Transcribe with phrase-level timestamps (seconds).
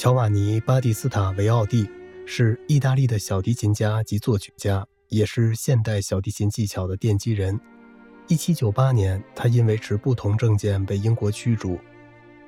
[0.00, 1.86] 乔瓦尼·巴蒂斯塔·维奥蒂
[2.24, 7.60] 是意大利的小提琴家及作曲家，也是现代小提琴技巧的奠基人。
[8.28, 11.78] 1798年，他因为持不同证件被英国驱逐。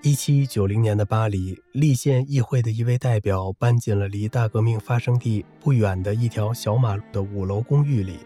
[0.00, 8.20] 1790年的巴黎，立宪议会的一位代表搬进了离大革命发生地不远的一条小马路的五楼公寓里。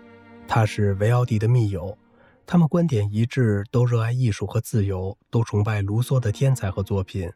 [0.46, 1.98] 他是维奥蒂的密友，
[2.46, 7.29] 他们观点一致，都热爱艺术和自由，都崇拜卢梭的天才和作品。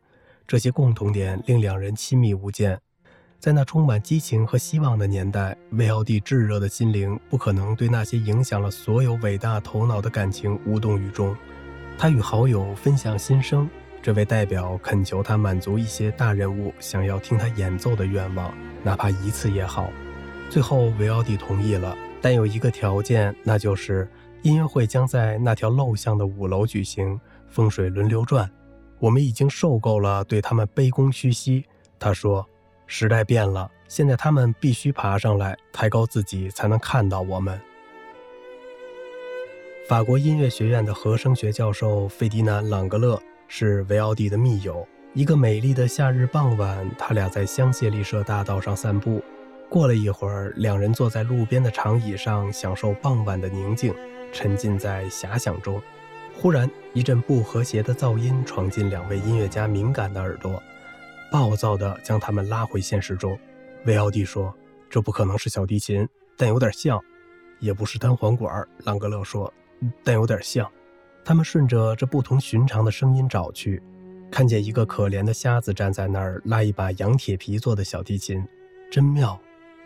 [0.50, 2.76] 这些共同点令两人亲密无间。
[3.38, 11.36] 在那充满激情和希望的年代，维奥蒂炙热的心灵不可能对那些影响了所有伟大头脑的感情无动于衷。
[11.96, 13.70] 他与好友分享心声，
[14.02, 19.88] 这位代表恳求他满足一些大人物想要听他演奏的愿望，哪怕一次也好。
[20.50, 24.10] 最后，维奥蒂同意了，但有一个条件，那就是
[24.42, 28.50] 音乐会将在那条陋巷的五楼举行，风水轮流转。
[29.00, 31.64] 我们已经受够了对他们卑躬屈膝，
[31.98, 32.46] 他说。
[32.92, 37.56] 时代变了，现在他们必须爬上来，抬高自己，才能看到我们。
[39.88, 44.84] 法国音乐学院的和声学教授费迪南·朗格勒是维奥蒂的密友。
[45.14, 49.22] 一个美丽的夏日傍晚，他俩在香榭丽舍大道上散步。
[49.68, 53.94] 过了一会儿，两人坐在路边的长椅上，享受傍晚的宁静，
[54.32, 55.80] 沉浸在遐想中。
[56.40, 60.58] 忽然，一阵不和谐的噪音闯进两位音乐家敏感的耳朵。
[61.30, 63.38] 暴躁地将他们拉回现实中，
[63.84, 64.50] 维奥蒂说
[64.88, 66.98] ：“这不可能是小提琴，但有点像；
[67.58, 69.52] 也不是单簧管。”朗格勒说
[70.02, 70.66] ：“但有点像。”
[71.26, 73.82] 他们顺着这不同寻常的声音找去，
[74.30, 78.42] 看见一个可怜的瞎子站在那儿，拉一把羊铁皮做的小提琴，
[78.90, 79.38] 真妙。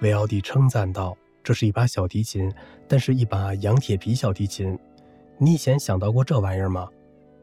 [0.02, 2.48] 维奥蒂称赞道：“这是一把小提琴，
[2.86, 4.78] 但是一把羊铁皮小提琴。
[5.38, 6.88] 你以前想到过这玩意儿吗？”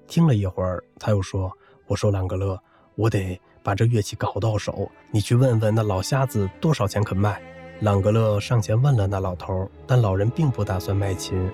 [0.08, 1.52] 听了一会儿，他又说
[1.88, 2.60] ：“我说朗格勒，
[2.96, 7.40] 我得。”把这乐器搞到手，你去问问那老瞎子多少钱肯卖。
[7.82, 11.48] 朗格勒上前问了那老头，但老人并不打算卖琴。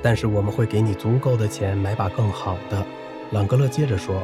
[0.00, 2.86] 但是我们会给你足够的钱买把更好的。
[3.32, 4.22] 朗格勒接着说：“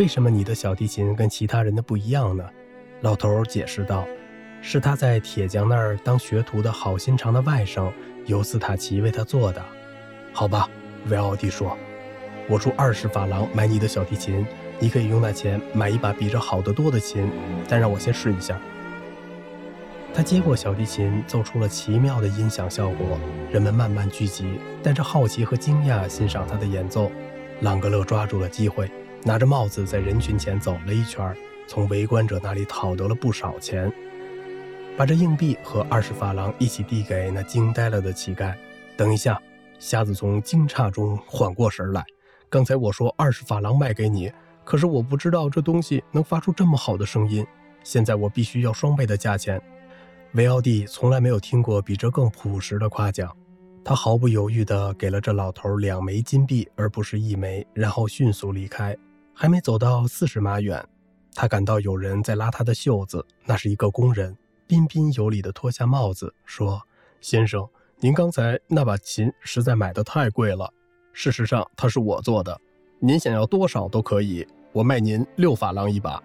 [0.00, 2.44] 为什么你的小提琴跟其他人的不一样呢？”
[3.02, 4.04] 老头解释道
[4.60, 7.92] ：“是他在铁匠那儿当学徒的好心肠的外甥
[8.26, 9.64] 尤斯塔奇为他做的。”
[10.34, 10.68] 好吧，
[11.06, 11.76] 维奥蒂说
[12.48, 14.44] ：“我出二十法郎买你的小提琴。”
[14.80, 17.28] 你可以用那钱买一把比这好得多的琴，
[17.68, 18.56] 但让我先试一下。
[20.14, 23.18] 他接过小提琴，奏出了奇妙的音响效果。
[23.50, 27.10] 人们慢慢聚集，带着好奇和惊讶欣赏他的演奏。
[27.60, 28.88] 朗格勒抓住了机会，
[29.24, 33.92] 拿着帽子在人群前走了一圈，从围观者那里讨得了不少钱，
[34.96, 38.54] 把这硬币和二十法郎一起递给那惊呆了的乞丐。
[38.96, 39.42] 等一下，
[39.78, 42.04] 瞎子从惊诧中缓过神来。
[42.50, 44.32] 刚才我说二十法郎卖给你。
[44.64, 47.46] 可是我不知道这东西能发出这么好的声音。
[47.82, 49.58] 现在我必须要双倍的价钱。
[50.34, 53.34] 维奥蒂从来没有听过比这更朴实的夸奖。
[53.82, 58.94] 他毫不犹豫地给了这老头两枚金币，而不是一枚，然后迅速离开。
[59.32, 60.86] 还没走到四十码远，
[61.34, 63.24] 他感到有人在拉他的袖子。
[63.46, 64.36] 那是一个工人，
[64.66, 66.82] 彬彬有礼地脱下帽子，说
[67.22, 67.66] ：“先生，
[68.00, 70.72] 您刚才那把琴实在买的太贵了。
[71.12, 72.60] 事实上，它是我做的。
[73.00, 76.22] 您想要多少都可以。”我卖您六法郎一把。